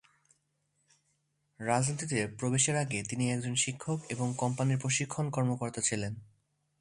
[1.59, 6.13] রাজনীতিতে প্রবেশের আগে তিনি একজন শিক্ষক এবং কোম্পানির প্রশিক্ষণ কর্মকর্তা ছিলেন।